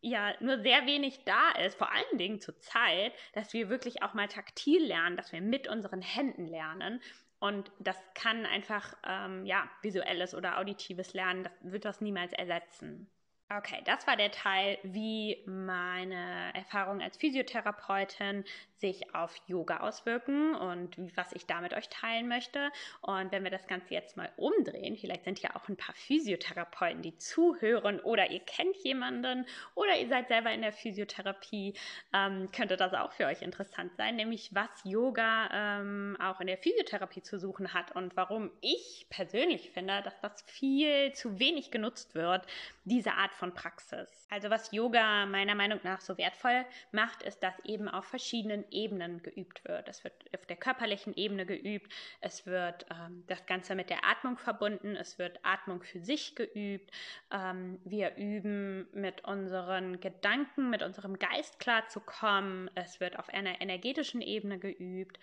ja 0.07 0.35
nur 0.41 0.59
sehr 0.61 0.87
wenig 0.87 1.25
da 1.25 1.51
ist, 1.65 1.77
vor 1.77 1.93
allen 1.93 2.19
Dingen 2.19 2.41
zur 2.41 2.59
Zeit, 2.61 3.13
dass 3.35 3.53
wir 3.53 3.69
wirklich 3.69 4.03
auch 4.03 4.15
mal 4.15 4.29
taktil 4.29 4.85
lernen, 4.85 5.17
dass 5.17 5.33
wir 5.33 5.41
mit 5.41 5.69
unseren 5.69 6.03
Händen 6.03 6.47
lernen. 6.47 7.01
Und 7.39 7.71
das 7.79 7.97
kann 8.15 8.47
einfach, 8.47 8.97
ähm, 9.07 9.45
ja, 9.45 9.69
visuelles 9.83 10.35
oder 10.35 10.59
auditives 10.59 11.13
Lernen, 11.13 11.45
das 11.45 11.53
wird 11.61 11.85
das 11.85 12.01
niemals 12.01 12.33
ersetzen. 12.33 13.11
Okay, 13.49 13.81
das 13.85 14.05
war 14.09 14.17
der 14.17 14.33
Teil, 14.33 14.77
wie 14.83 15.41
meine 15.47 16.53
Erfahrungen 16.53 17.01
als 17.01 17.17
Physiotherapeutin 17.17 18.45
sich 18.79 19.15
auf 19.15 19.35
Yoga 19.47 19.79
auswirken 19.79 20.57
und 20.57 20.97
was 21.17 21.33
ich 21.33 21.47
da 21.47 21.61
mit 21.61 21.73
euch 21.73 21.89
teilen 21.89 22.27
möchte. 22.27 22.71
Und 23.03 23.31
wenn 23.31 23.45
wir 23.45 23.53
das 23.53 23.69
Ganze 23.69 23.95
jetzt 23.95 24.17
mal 24.17 24.31
umdrehen, 24.37 24.97
vielleicht 24.97 25.25
sind 25.25 25.39
ja 25.41 25.55
auch 25.55 25.69
ein 25.69 25.77
paar 25.77 25.95
Physiotherapeuten, 25.95 27.03
die 27.03 27.17
zuhören 27.19 28.01
oder 28.01 28.31
ihr 28.33 28.41
kennt 28.41 28.77
jemanden 28.79 29.47
oder 29.77 29.97
ihr 29.97 30.09
seid 30.09 30.27
selber 30.27 30.51
in 30.51 30.63
der 30.63 30.73
Physiotherapie, 30.73 31.75
ähm, 32.13 32.51
könnte 32.51 32.77
das 32.77 32.95
auch 32.95 33.13
für 33.13 33.27
euch 33.27 33.43
interessant 33.43 33.93
sein, 33.97 34.17
nämlich 34.17 34.55
was 34.57 34.71
Yoga 34.83 35.49
ähm, 35.53 36.17
auch 36.21 36.41
in 36.41 36.49
der 36.49 36.59
Physiotherapie 36.59 37.23
zu 37.23 37.39
suchen 37.39 37.73
hat 37.73 37.93
und 37.93 38.17
warum 38.17 38.51
ich 38.61 39.07
persönlich 39.09 39.71
finde, 39.71 40.03
dass 40.03 40.21
das 40.21 40.43
viel 40.43 41.13
zu 41.13 41.39
wenig 41.39 41.71
genutzt 41.71 42.17
wird, 42.17 42.45
diese 42.85 43.13
Art 43.13 43.36
von 43.37 43.55
Praxis. 43.55 44.27
Also 44.31 44.51
was 44.51 44.73
Yoga 44.73 45.27
meiner 45.27 45.55
Meinung 45.55 45.81
nach 45.83 46.01
so 46.01 46.19
wertvoll 46.19 46.65
macht, 46.93 47.23
ist, 47.23 47.43
dass 47.43 47.55
eben 47.65 47.89
auf 47.89 48.05
verschiedenen 48.05 48.65
Ebenen 48.71 49.23
geübt 49.23 49.65
wird. 49.65 49.89
Es 49.89 50.03
wird 50.05 50.15
auf 50.35 50.47
der 50.47 50.57
körperlichen 50.57 51.15
Ebene 51.15 51.47
geübt, 51.47 51.93
es 52.21 52.47
wird 52.47 52.87
ähm, 52.91 53.25
das 53.27 53.47
Ganze 53.47 53.75
mit 53.75 53.91
der 53.91 54.05
Atmung 54.05 54.39
verbunden, 54.39 54.97
es 54.97 55.19
wird 55.19 55.39
Atmung 55.43 55.83
für 55.83 56.01
sich 56.01 56.35
geübt. 56.35 56.91
Ähm, 57.31 57.79
wir 57.85 58.17
üben 58.17 58.89
mit 58.93 59.25
unseren 59.25 60.01
Gedanken, 60.01 60.71
mit 60.71 60.83
unserem 60.83 61.19
Geist 61.19 61.61
klarzukommen. 61.61 62.71
Es 62.75 63.01
wird 63.01 63.19
auf 63.19 63.29
einer 63.29 63.61
energetischen 63.61 64.21
Ebene 64.21 64.59
geübt 64.59 65.19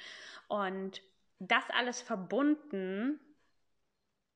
und 0.48 1.02
das 1.40 1.64
alles 1.72 2.02
verbunden 2.02 3.20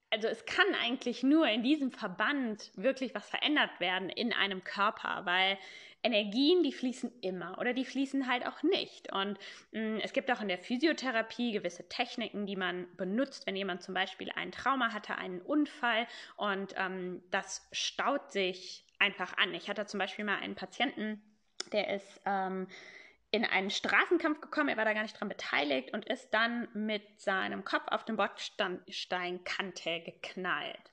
also 0.09 0.27
es 0.27 0.45
kann 0.45 0.67
eigentlich 0.81 1.23
nur 1.23 1.47
in 1.47 1.63
diesem 1.63 1.91
Verband 1.91 2.71
wirklich 2.75 3.13
was 3.13 3.29
verändert 3.29 3.79
werden 3.79 4.09
in 4.09 4.33
einem 4.33 4.63
Körper, 4.63 5.21
weil 5.25 5.57
Energien, 6.03 6.63
die 6.63 6.71
fließen 6.71 7.11
immer 7.21 7.57
oder 7.59 7.73
die 7.73 7.83
fließen 7.83 8.27
halt 8.27 8.45
auch 8.45 8.63
nicht. 8.63 9.11
Und 9.11 9.37
mh, 9.71 9.81
mm, 9.81 9.99
es 10.03 10.13
gibt 10.13 10.31
auch 10.31 10.41
in 10.41 10.47
der 10.47 10.59
Physiotherapie 10.59 11.51
gewisse 11.51 11.89
Techniken, 11.89 12.45
die 12.45 12.55
man 12.55 12.87
benutzt, 12.95 13.45
wenn 13.47 13.55
jemand 13.55 13.83
zum 13.83 13.93
Beispiel 13.93 14.31
ein 14.35 14.51
Trauma 14.51 14.93
hatte, 14.93 15.17
einen 15.17 15.41
Unfall 15.41 16.07
und 16.37 16.73
ähm, 16.77 17.23
das 17.31 17.67
staut 17.71 18.31
sich 18.31 18.85
einfach 18.99 19.35
an. 19.37 19.53
Ich 19.53 19.69
hatte 19.69 19.85
zum 19.85 19.99
Beispiel 19.99 20.25
mal 20.25 20.37
einen 20.37 20.55
Patienten, 20.55 21.21
der 21.73 21.93
ist 21.93 22.21
ähm, 22.25 22.67
in 23.31 23.43
einen 23.45 23.69
Straßenkampf 23.69 24.41
gekommen, 24.41 24.69
er 24.69 24.77
war 24.77 24.85
da 24.85 24.93
gar 24.93 25.01
nicht 25.01 25.19
dran 25.19 25.29
beteiligt 25.29 25.93
und 25.93 26.05
ist 26.05 26.33
dann 26.33 26.67
mit 26.73 27.21
seinem 27.21 27.65
Kopf 27.65 27.87
auf 27.87 28.05
den 28.05 28.15
Bordsteinkante 28.15 30.01
geknallt. 30.01 30.91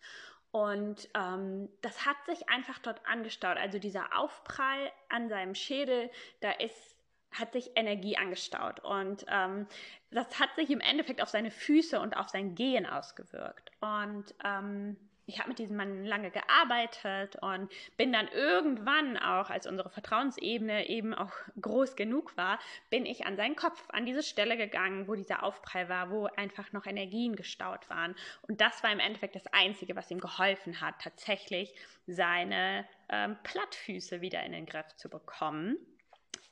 Und 0.50 1.08
ähm, 1.14 1.68
das 1.80 2.06
hat 2.06 2.16
sich 2.26 2.48
einfach 2.48 2.78
dort 2.78 3.04
angestaut. 3.06 3.56
Also 3.56 3.78
dieser 3.78 4.16
Aufprall 4.16 4.90
an 5.08 5.28
seinem 5.28 5.54
Schädel, 5.54 6.10
da 6.40 6.52
ist, 6.52 6.96
hat 7.32 7.52
sich 7.52 7.72
Energie 7.74 8.16
angestaut. 8.16 8.78
Und 8.80 9.24
ähm, 9.28 9.66
das 10.10 10.38
hat 10.38 10.54
sich 10.54 10.70
im 10.70 10.80
Endeffekt 10.80 11.20
auf 11.22 11.28
seine 11.28 11.50
Füße 11.50 12.00
und 12.00 12.16
auf 12.16 12.28
sein 12.28 12.54
Gehen 12.54 12.86
ausgewirkt. 12.86 13.72
Und 13.80 14.32
ähm, 14.44 14.96
ich 15.26 15.38
habe 15.38 15.48
mit 15.48 15.58
diesem 15.58 15.76
Mann 15.76 16.04
lange 16.04 16.30
gearbeitet 16.30 17.36
und 17.40 17.70
bin 17.96 18.12
dann 18.12 18.28
irgendwann 18.28 19.16
auch, 19.16 19.50
als 19.50 19.66
unsere 19.66 19.90
Vertrauensebene 19.90 20.88
eben 20.88 21.14
auch 21.14 21.32
groß 21.60 21.96
genug 21.96 22.36
war, 22.36 22.58
bin 22.90 23.06
ich 23.06 23.26
an 23.26 23.36
seinen 23.36 23.56
Kopf, 23.56 23.82
an 23.88 24.06
diese 24.06 24.22
Stelle 24.22 24.56
gegangen, 24.56 25.08
wo 25.08 25.14
dieser 25.14 25.42
Aufprall 25.42 25.88
war, 25.88 26.10
wo 26.10 26.26
einfach 26.36 26.72
noch 26.72 26.86
Energien 26.86 27.36
gestaut 27.36 27.88
waren. 27.88 28.14
Und 28.42 28.60
das 28.60 28.82
war 28.82 28.92
im 28.92 29.00
Endeffekt 29.00 29.34
das 29.34 29.46
Einzige, 29.52 29.96
was 29.96 30.10
ihm 30.10 30.20
geholfen 30.20 30.80
hat, 30.80 30.96
tatsächlich 31.00 31.74
seine 32.06 32.86
ähm, 33.08 33.36
Plattfüße 33.44 34.20
wieder 34.20 34.42
in 34.44 34.52
den 34.52 34.66
Griff 34.66 34.94
zu 34.96 35.08
bekommen. 35.08 35.78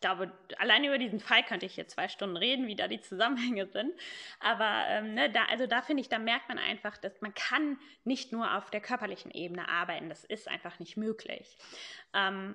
Glaube, 0.02 0.30
allein 0.58 0.84
über 0.84 0.98
diesen 0.98 1.20
Fall 1.20 1.42
könnte 1.42 1.64
ich 1.64 1.74
hier 1.74 1.88
zwei 1.88 2.08
Stunden 2.08 2.36
reden, 2.36 2.66
wie 2.66 2.76
da 2.76 2.88
die 2.88 3.00
Zusammenhänge 3.00 3.66
sind. 3.66 3.94
Aber 4.40 4.84
ähm, 4.88 5.14
ne, 5.14 5.30
da, 5.30 5.46
also 5.46 5.66
da 5.66 5.80
finde 5.80 6.02
ich, 6.02 6.10
da 6.10 6.18
merkt 6.18 6.48
man 6.48 6.58
einfach, 6.58 6.98
dass 6.98 7.22
man 7.22 7.32
kann 7.32 7.78
nicht 8.04 8.32
nur 8.32 8.54
auf 8.54 8.70
der 8.70 8.82
körperlichen 8.82 9.30
Ebene 9.30 9.68
arbeiten. 9.68 10.10
Das 10.10 10.24
ist 10.24 10.48
einfach 10.48 10.78
nicht 10.78 10.98
möglich. 10.98 11.56
Ähm, 12.12 12.54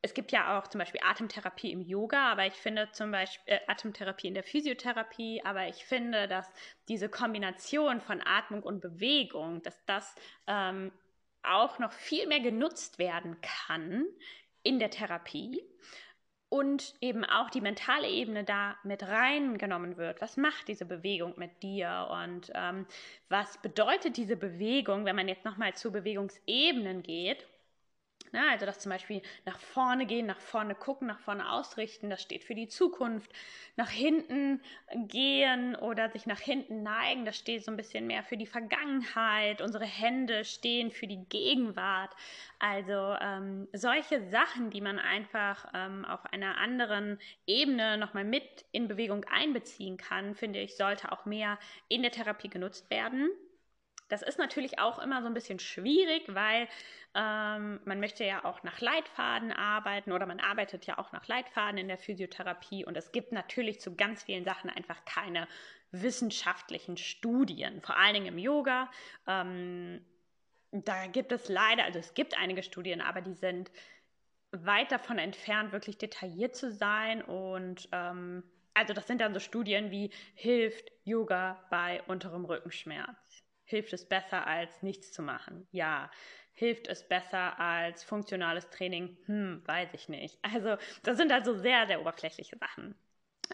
es 0.00 0.14
gibt 0.14 0.30
ja 0.30 0.58
auch 0.58 0.68
zum 0.68 0.78
Beispiel 0.78 1.00
Atemtherapie 1.02 1.72
im 1.72 1.80
Yoga, 1.80 2.30
aber 2.30 2.46
ich 2.46 2.54
finde 2.54 2.90
zum 2.92 3.10
Beispiel 3.10 3.54
äh, 3.54 3.60
Atemtherapie 3.66 4.28
in 4.28 4.34
der 4.34 4.44
Physiotherapie, 4.44 5.42
aber 5.44 5.66
ich 5.68 5.84
finde, 5.84 6.28
dass 6.28 6.48
diese 6.88 7.08
Kombination 7.08 8.00
von 8.00 8.20
Atmung 8.24 8.62
und 8.62 8.80
Bewegung, 8.80 9.62
dass 9.62 9.84
das 9.86 10.14
ähm, 10.46 10.92
auch 11.42 11.78
noch 11.78 11.92
viel 11.92 12.26
mehr 12.26 12.40
genutzt 12.40 12.98
werden 12.98 13.40
kann 13.40 14.04
in 14.62 14.78
der 14.78 14.90
Therapie 14.90 15.62
und 16.50 16.94
eben 17.00 17.24
auch 17.24 17.50
die 17.50 17.60
mentale 17.60 18.08
Ebene 18.08 18.44
da 18.44 18.76
mit 18.82 19.02
reingenommen 19.02 19.96
wird. 19.96 20.20
Was 20.20 20.36
macht 20.36 20.68
diese 20.68 20.86
Bewegung 20.86 21.34
mit 21.36 21.62
dir 21.62 22.08
und 22.10 22.50
ähm, 22.54 22.86
was 23.28 23.58
bedeutet 23.58 24.16
diese 24.16 24.36
Bewegung, 24.36 25.04
wenn 25.04 25.16
man 25.16 25.28
jetzt 25.28 25.44
nochmal 25.44 25.74
zu 25.74 25.92
Bewegungsebenen 25.92 27.02
geht? 27.02 27.46
Ne, 28.32 28.42
also 28.50 28.66
das 28.66 28.78
zum 28.78 28.90
Beispiel 28.90 29.22
nach 29.46 29.58
vorne 29.58 30.04
gehen, 30.04 30.26
nach 30.26 30.40
vorne 30.40 30.74
gucken, 30.74 31.06
nach 31.06 31.18
vorne 31.18 31.50
ausrichten, 31.50 32.10
das 32.10 32.20
steht 32.20 32.44
für 32.44 32.54
die 32.54 32.68
Zukunft. 32.68 33.32
Nach 33.76 33.88
hinten 33.88 34.60
gehen 35.06 35.74
oder 35.76 36.10
sich 36.10 36.26
nach 36.26 36.40
hinten 36.40 36.82
neigen, 36.82 37.24
das 37.24 37.38
steht 37.38 37.64
so 37.64 37.70
ein 37.70 37.76
bisschen 37.76 38.06
mehr 38.06 38.22
für 38.22 38.36
die 38.36 38.46
Vergangenheit. 38.46 39.62
Unsere 39.62 39.86
Hände 39.86 40.44
stehen 40.44 40.90
für 40.90 41.06
die 41.06 41.24
Gegenwart. 41.28 42.14
Also 42.58 43.16
ähm, 43.20 43.68
solche 43.72 44.20
Sachen, 44.28 44.70
die 44.70 44.80
man 44.82 44.98
einfach 44.98 45.66
ähm, 45.74 46.04
auf 46.04 46.26
einer 46.32 46.58
anderen 46.58 47.18
Ebene 47.46 47.96
nochmal 47.96 48.24
mit 48.24 48.66
in 48.72 48.88
Bewegung 48.88 49.24
einbeziehen 49.24 49.96
kann, 49.96 50.34
finde 50.34 50.60
ich, 50.60 50.76
sollte 50.76 51.12
auch 51.12 51.24
mehr 51.24 51.58
in 51.88 52.02
der 52.02 52.12
Therapie 52.12 52.48
genutzt 52.48 52.90
werden. 52.90 53.30
Das 54.08 54.22
ist 54.22 54.38
natürlich 54.38 54.78
auch 54.78 54.98
immer 54.98 55.20
so 55.20 55.28
ein 55.28 55.34
bisschen 55.34 55.58
schwierig, 55.58 56.24
weil 56.28 56.66
ähm, 57.14 57.80
man 57.84 58.00
möchte 58.00 58.24
ja 58.24 58.44
auch 58.44 58.62
nach 58.62 58.80
Leitfaden 58.80 59.52
arbeiten 59.52 60.12
oder 60.12 60.26
man 60.26 60.40
arbeitet 60.40 60.86
ja 60.86 60.98
auch 60.98 61.12
nach 61.12 61.26
Leitfaden 61.26 61.78
in 61.78 61.88
der 61.88 61.98
Physiotherapie 61.98 62.84
und 62.84 62.96
es 62.96 63.12
gibt 63.12 63.32
natürlich 63.32 63.80
zu 63.80 63.96
ganz 63.96 64.22
vielen 64.22 64.44
Sachen 64.44 64.70
einfach 64.70 65.04
keine 65.04 65.46
wissenschaftlichen 65.90 66.96
Studien, 66.96 67.80
vor 67.82 67.96
allen 67.96 68.14
Dingen 68.14 68.26
im 68.26 68.38
Yoga. 68.38 68.90
Ähm, 69.26 70.04
da 70.70 71.06
gibt 71.06 71.32
es 71.32 71.48
leider, 71.48 71.84
also 71.84 71.98
es 71.98 72.14
gibt 72.14 72.38
einige 72.38 72.62
Studien, 72.62 73.00
aber 73.00 73.20
die 73.20 73.34
sind 73.34 73.70
weit 74.52 74.92
davon 74.92 75.18
entfernt, 75.18 75.72
wirklich 75.72 75.98
detailliert 75.98 76.56
zu 76.56 76.72
sein 76.72 77.22
und 77.22 77.88
ähm, 77.92 78.42
also 78.72 78.94
das 78.94 79.06
sind 79.06 79.20
dann 79.20 79.34
so 79.34 79.40
Studien 79.40 79.90
wie 79.90 80.10
hilft 80.34 80.92
Yoga 81.04 81.62
bei 81.70 82.02
unterem 82.06 82.44
Rückenschmerz 82.44 83.27
Hilft 83.68 83.92
es 83.92 84.08
besser 84.08 84.46
als 84.46 84.82
nichts 84.82 85.12
zu 85.12 85.20
machen? 85.20 85.68
Ja. 85.72 86.10
Hilft 86.54 86.88
es 86.88 87.06
besser 87.06 87.60
als 87.60 88.02
funktionales 88.02 88.70
Training? 88.70 89.18
Hm, 89.26 89.62
weiß 89.66 89.90
ich 89.92 90.08
nicht. 90.08 90.38
Also 90.42 90.76
das 91.02 91.18
sind 91.18 91.30
also 91.30 91.54
sehr, 91.54 91.86
sehr 91.86 92.00
oberflächliche 92.00 92.56
Sachen. 92.56 92.94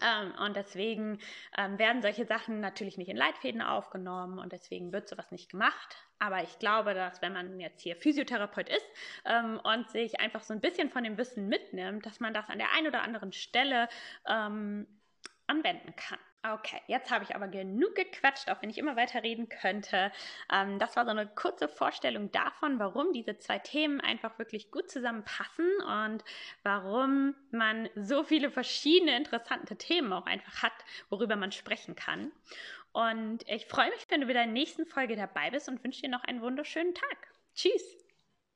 Ähm, 0.01 0.33
und 0.39 0.55
deswegen 0.55 1.19
ähm, 1.57 1.77
werden 1.77 2.01
solche 2.01 2.25
Sachen 2.25 2.61
natürlich 2.61 2.97
nicht 2.97 3.09
in 3.09 3.17
Leitfäden 3.17 3.61
aufgenommen 3.61 4.39
und 4.39 4.53
deswegen 4.53 4.93
wird 4.93 5.09
sowas 5.09 5.31
nicht 5.31 5.51
gemacht. 5.51 5.97
Aber 6.17 6.43
ich 6.43 6.59
glaube, 6.59 6.93
dass 6.93 7.21
wenn 7.21 7.33
man 7.33 7.59
jetzt 7.59 7.81
hier 7.81 7.97
Physiotherapeut 7.97 8.69
ist 8.69 8.87
ähm, 9.25 9.59
und 9.63 9.89
sich 9.89 10.21
einfach 10.21 10.43
so 10.43 10.53
ein 10.53 10.61
bisschen 10.61 10.89
von 10.89 11.03
dem 11.03 11.17
Wissen 11.17 11.49
mitnimmt, 11.49 12.05
dass 12.05 12.21
man 12.21 12.33
das 12.33 12.47
an 12.47 12.57
der 12.57 12.71
einen 12.71 12.87
oder 12.87 13.03
anderen 13.03 13.33
Stelle 13.33 13.89
ähm, 14.27 14.87
anwenden 15.45 15.93
kann. 15.97 16.19
Okay, 16.53 16.79
jetzt 16.85 17.09
habe 17.09 17.23
ich 17.23 17.35
aber 17.35 17.47
genug 17.47 17.95
gequatscht, 17.95 18.51
auch 18.51 18.61
wenn 18.61 18.69
ich 18.69 18.77
immer 18.77 18.95
weiter 18.95 19.23
reden 19.23 19.49
könnte. 19.49 20.11
Ähm, 20.53 20.77
das 20.77 20.95
war 20.95 21.05
so 21.05 21.09
eine 21.09 21.25
kurze 21.25 21.67
Vorstellung 21.67 22.31
davon, 22.31 22.77
warum 22.77 23.13
diese 23.13 23.39
zwei 23.39 23.57
Themen 23.57 23.99
einfach 23.99 24.37
wirklich 24.37 24.69
gut 24.69 24.91
zusammenpassen 24.91 25.67
und 25.81 26.23
warum 26.61 27.33
man 27.49 27.89
so 27.95 28.23
viele 28.23 28.51
verschiedene 28.51 29.17
interessante 29.17 29.75
Themen 29.75 30.13
auch 30.13 30.27
einfach 30.27 30.61
hat, 30.61 30.73
worüber 31.09 31.35
man 31.35 31.51
sprechen 31.51 31.95
kann. 31.95 32.31
Und 32.91 33.47
ich 33.49 33.65
freue 33.65 33.89
mich, 33.89 34.05
wenn 34.09 34.21
du 34.21 34.27
wieder 34.27 34.43
in 34.43 34.53
der 34.53 34.61
nächsten 34.61 34.85
Folge 34.85 35.15
dabei 35.15 35.49
bist 35.49 35.67
und 35.67 35.83
wünsche 35.83 36.01
dir 36.01 36.09
noch 36.09 36.23
einen 36.25 36.41
wunderschönen 36.41 36.93
Tag. 36.93 37.27
Tschüss! 37.55 38.04